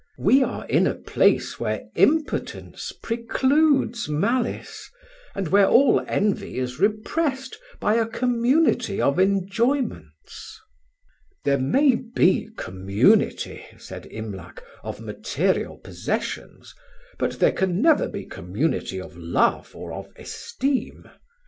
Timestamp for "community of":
8.05-9.19, 18.25-19.15